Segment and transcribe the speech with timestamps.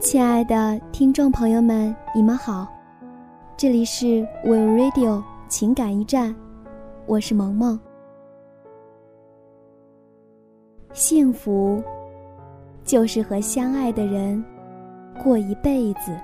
[0.00, 2.68] 亲爱的听众朋友们，你们好，
[3.56, 6.32] 这里是 Will Radio 情感驿站，
[7.04, 7.78] 我是萌萌。
[10.92, 11.82] 幸福，
[12.84, 14.42] 就是和相爱的人
[15.20, 16.16] 过一辈子。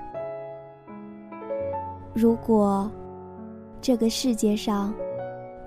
[2.13, 2.89] 如果
[3.81, 4.93] 这个世界上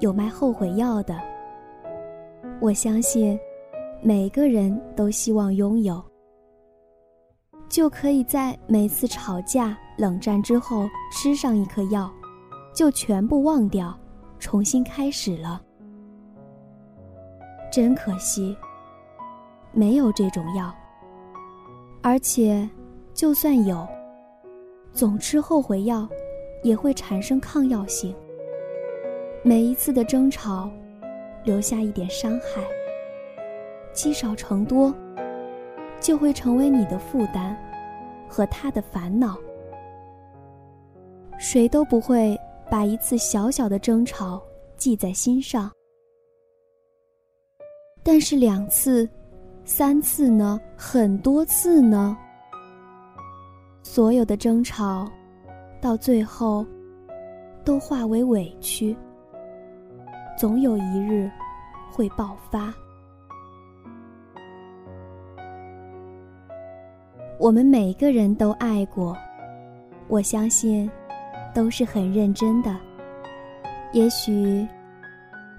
[0.01, 1.15] 有卖后悔药的，
[2.59, 3.39] 我相信
[4.01, 6.03] 每个人都希望拥有。
[7.69, 12.11] 就可以在每次吵架、冷战之后吃上一颗药，
[12.75, 13.97] 就全部忘掉，
[14.39, 15.61] 重新开始了。
[17.71, 18.57] 真可惜，
[19.73, 20.75] 没有这种药。
[22.01, 22.67] 而且，
[23.13, 23.87] 就算有，
[24.93, 26.09] 总吃后悔药，
[26.63, 28.15] 也会产生抗药性。
[29.43, 30.71] 每一次的争吵，
[31.45, 32.63] 留下一点伤害，
[33.93, 34.95] 积少成多。
[36.09, 37.55] 就会成为你的负担，
[38.27, 39.37] 和他的烦恼。
[41.37, 42.35] 谁都不会
[42.71, 44.43] 把一次小小的争吵
[44.79, 45.71] 记在心上，
[48.03, 49.07] 但是两次、
[49.67, 50.59] 三次呢？
[50.79, 52.17] 很多次呢？
[53.83, 55.07] 所有的争吵，
[55.79, 56.65] 到最后，
[57.67, 58.97] 都化为委屈，
[60.39, 61.31] 总有一日
[61.93, 62.73] 会爆发。
[67.39, 69.17] 我们每个人都爱过，
[70.09, 70.91] 我相信，
[71.55, 72.77] 都是很认真的。
[73.93, 74.67] 也许，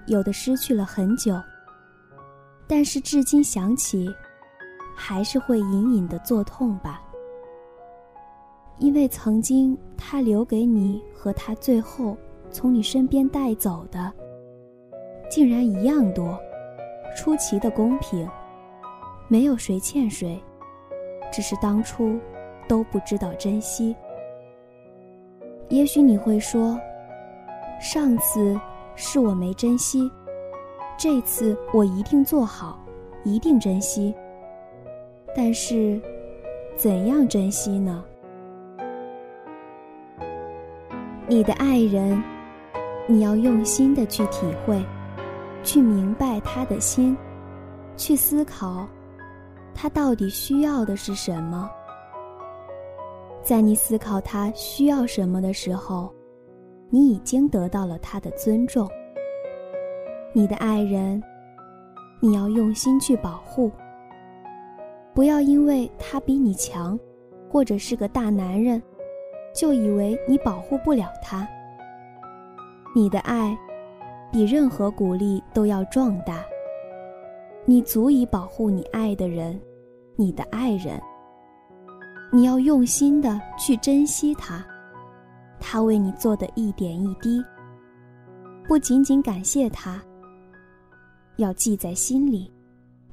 [0.06, 1.40] 有的失去了很久，
[2.66, 4.06] 但是至今想起，
[4.94, 7.02] 还是会隐隐的作痛吧。
[8.76, 12.14] 因为曾经他留给你和他最后
[12.50, 14.12] 从你身边带走的，
[15.30, 16.38] 竟然一样多，
[17.16, 18.28] 出奇的公平，
[19.28, 20.38] 没有谁欠谁。
[21.30, 22.18] 只是当初
[22.68, 23.94] 都不知道珍惜。
[25.68, 26.78] 也许你会说，
[27.80, 28.58] 上次
[28.96, 30.10] 是我没珍惜，
[30.98, 32.78] 这次我一定做好，
[33.24, 34.14] 一定珍惜。
[35.34, 36.00] 但是，
[36.74, 38.04] 怎样珍惜呢？
[41.28, 42.20] 你的爱人，
[43.06, 44.84] 你要用心的去体会，
[45.62, 47.16] 去明白他的心，
[47.96, 48.88] 去思考。
[49.74, 51.70] 他到底需要的是什么？
[53.42, 56.12] 在你思考他需要什么的时候，
[56.90, 58.88] 你已经得到了他的尊重。
[60.32, 61.22] 你的爱人，
[62.20, 63.72] 你要用心去保护。
[65.14, 66.98] 不要因为他比你强，
[67.48, 68.80] 或者是个大男人，
[69.54, 71.48] 就以为你保护不了他。
[72.94, 73.56] 你的爱，
[74.30, 76.44] 比任何鼓励都要壮大。
[77.66, 79.60] 你足以保护你爱的人，
[80.16, 81.00] 你的爱人。
[82.32, 84.64] 你要用心的去珍惜他，
[85.58, 87.42] 他为你做的一点一滴。
[88.66, 90.00] 不仅仅感谢他，
[91.36, 92.52] 要记在心里，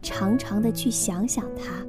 [0.01, 1.85] 常常的去想想他。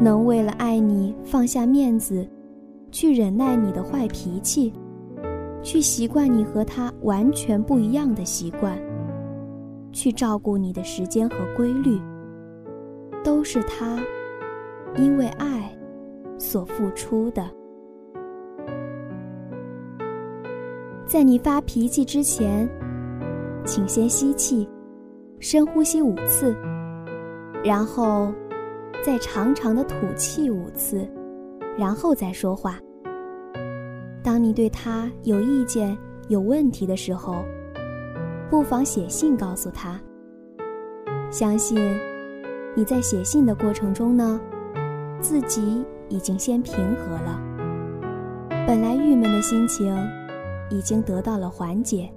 [0.00, 2.26] 能为了爱你放下面子，
[2.90, 4.72] 去忍耐你的坏脾气，
[5.62, 8.78] 去习惯你和他完全不一样的习惯。
[9.98, 12.00] 去照顾你的时间和规律，
[13.24, 13.98] 都是他
[14.94, 15.76] 因为爱
[16.38, 17.50] 所付出的。
[21.04, 22.68] 在你发脾气之前，
[23.64, 24.68] 请先吸气，
[25.40, 26.54] 深呼吸五次，
[27.64, 28.32] 然后
[29.04, 31.04] 再长长的吐气五次，
[31.76, 32.78] 然后再说话。
[34.22, 35.98] 当你对他有意见、
[36.28, 37.44] 有问题的时候。
[38.50, 40.00] 不妨写信告诉他。
[41.30, 41.78] 相信
[42.74, 44.40] 你在写信的过程中呢，
[45.20, 47.38] 自己已经先平和了，
[48.66, 49.94] 本来郁闷的心情
[50.70, 52.10] 已经得到了缓解。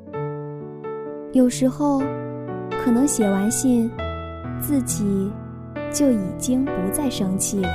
[1.34, 2.02] 有时候，
[2.84, 3.92] 可能写完信，
[4.60, 5.32] 自己
[5.92, 7.70] 就已经不再生气了，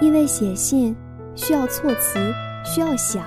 [0.00, 0.96] 因为写信
[1.36, 2.18] 需要措辞，
[2.64, 3.24] 需要想，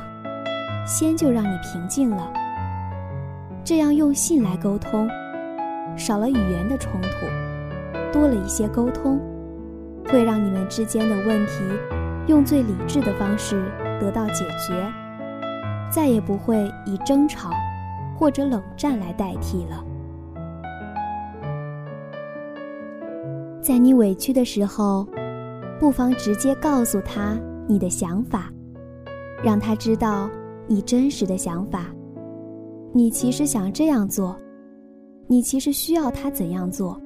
[0.85, 2.33] 先就让你平静了。
[3.69, 5.07] 这样用信来沟通，
[5.95, 7.27] 少了语言的冲突，
[8.11, 9.21] 多了一些沟通，
[10.07, 11.61] 会让你们之间的问题
[12.25, 13.63] 用最理智的方式
[14.01, 14.91] 得到解决，
[15.91, 17.51] 再也不会以争吵
[18.17, 19.85] 或者冷战来代替了。
[23.61, 25.07] 在你委屈的时候，
[25.79, 27.37] 不妨直接告诉他
[27.67, 28.51] 你的想法，
[29.43, 30.27] 让他知道
[30.65, 31.85] 你真实的想法。
[32.91, 34.35] 你其实想这样做，
[35.27, 36.99] 你其实需要他怎样做。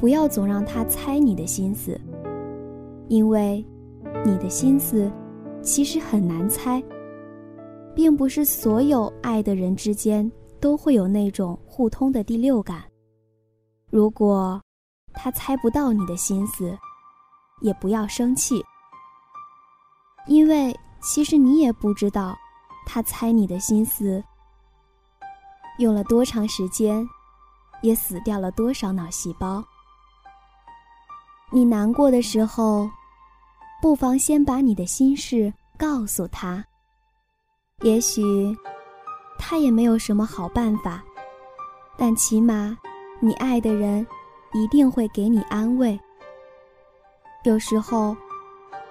[0.00, 1.98] 不要总让他猜你的心思，
[3.08, 3.64] 因为
[4.26, 5.10] 你的心思
[5.62, 6.82] 其实很难猜，
[7.94, 10.30] 并不是所有爱的人之间
[10.60, 12.82] 都会有那种互通的第六感。
[13.90, 14.60] 如果
[15.12, 16.76] 他猜不到你的心思，
[17.62, 18.56] 也不要生气，
[20.26, 22.36] 因为其实你也不知道
[22.84, 24.22] 他猜你的心思
[25.78, 27.06] 用了多长时间，
[27.82, 29.62] 也死掉了多少脑细胞。
[31.50, 32.88] 你难过的时候，
[33.82, 36.64] 不妨先把你的心事告诉他。
[37.82, 38.56] 也许
[39.38, 41.02] 他也没有什么好办法，
[41.96, 42.76] 但起码
[43.20, 44.06] 你爱的人
[44.52, 45.98] 一定会给你安慰。
[47.42, 48.16] 有时候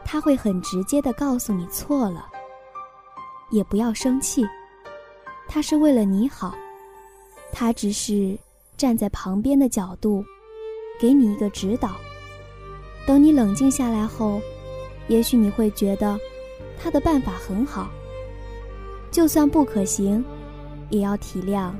[0.05, 2.29] 他会很直接的告诉你错了，
[3.49, 4.45] 也不要生气，
[5.47, 6.53] 他是为了你好，
[7.53, 8.35] 他只是
[8.75, 10.25] 站在旁边的角度，
[10.99, 11.91] 给你一个指导。
[13.05, 14.41] 等你冷静下来后，
[15.07, 16.19] 也许你会觉得
[16.77, 17.91] 他的办法很好。
[19.11, 20.25] 就算不可行，
[20.89, 21.71] 也要体谅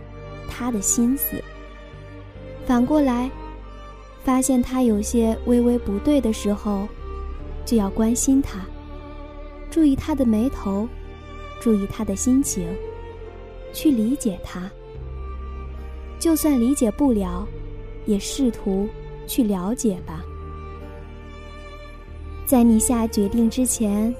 [0.48, 1.44] 他的心思。
[2.68, 3.32] 反过来，
[4.24, 6.88] 发现他有些微微不对的时候，
[7.66, 8.60] 就要关心他，
[9.72, 10.88] 注意他的眉头，
[11.60, 12.68] 注意他的心情，
[13.74, 14.70] 去理解他。
[16.24, 17.46] 就算理解不了，
[18.06, 18.88] 也试图
[19.28, 20.24] 去了解吧。
[22.46, 24.16] 在你下决定之前，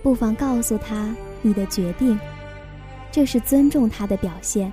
[0.00, 2.16] 不妨告诉他你的决定，
[3.10, 4.72] 这是尊重他的表现。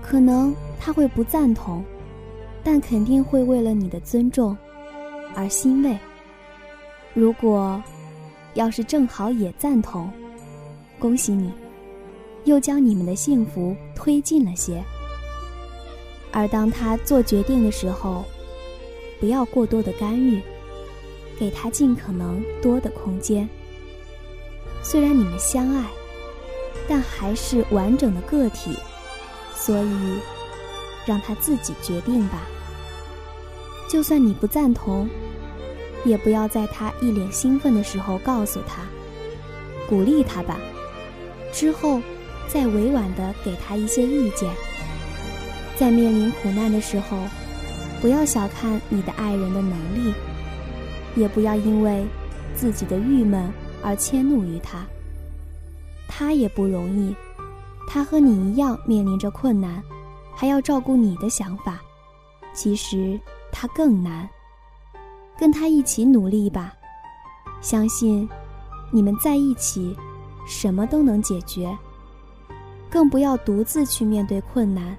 [0.00, 1.84] 可能他会不赞同，
[2.62, 4.56] 但肯定会为了你的尊重
[5.34, 5.98] 而欣慰。
[7.12, 7.82] 如果
[8.54, 10.08] 要是正好也赞同，
[10.96, 11.50] 恭喜你，
[12.44, 14.80] 又将你们的幸福推进了些。
[16.32, 18.24] 而当他做决定的时候，
[19.20, 20.40] 不要过多的干预。
[21.38, 23.46] 给他尽可能多的空间。
[24.82, 25.84] 虽然你们相爱，
[26.88, 28.74] 但还是完整的个体，
[29.54, 30.18] 所以
[31.04, 32.46] 让他自己决定吧。
[33.86, 35.06] 就算你不赞同，
[36.06, 38.86] 也不要在他一脸兴奋的时候告诉他，
[39.86, 40.58] 鼓励他吧。
[41.52, 42.00] 之后
[42.48, 44.50] 再委婉的给他一些意见。
[45.76, 47.18] 在面临苦难的时候，
[48.00, 50.12] 不要小看你的爱人的能力。
[51.14, 52.04] 也不要因为
[52.54, 53.50] 自己的郁闷
[53.82, 54.84] 而迁怒于他。
[56.06, 57.14] 他也不容易，
[57.88, 59.82] 他和你一样面临着困难，
[60.34, 61.80] 还要照顾你的想法。
[62.52, 63.18] 其实
[63.50, 64.28] 他更难，
[65.38, 66.74] 跟他一起努力吧。
[67.62, 68.28] 相信
[68.90, 69.96] 你们在一起，
[70.46, 71.76] 什么都能解决。
[72.90, 74.96] 更不要独自去面对困难，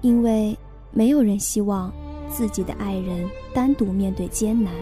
[0.00, 0.56] 因为
[0.92, 1.92] 没有人希望
[2.30, 4.72] 自己的爱人单独面对艰难。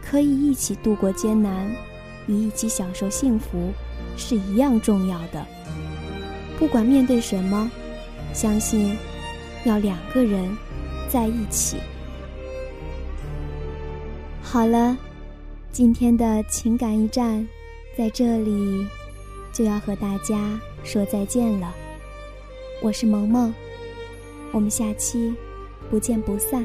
[0.00, 1.70] 可以一起度过艰难，
[2.26, 3.72] 与一起享受幸福，
[4.16, 5.46] 是一样重要的。
[6.58, 7.70] 不管面对什么，
[8.34, 8.96] 相信
[9.64, 10.54] 要两个人
[11.08, 11.78] 在一起。
[14.42, 14.96] 好了，
[15.70, 17.46] 今天的情感驿站
[17.96, 18.86] 在这里
[19.52, 21.72] 就要和大家说再见了。
[22.82, 23.54] 我是萌萌，
[24.52, 25.34] 我们下期
[25.90, 26.64] 不见不散。